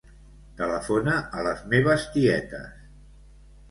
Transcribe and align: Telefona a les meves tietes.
Telefona 0.61 1.15
a 1.41 1.45
les 1.51 1.63
meves 1.77 2.09
tietes. 2.19 2.85